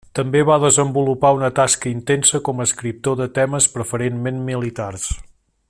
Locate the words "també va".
0.17-0.55